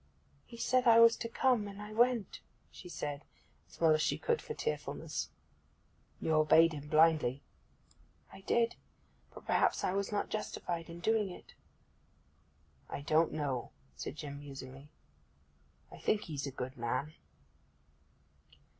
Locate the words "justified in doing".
10.29-11.29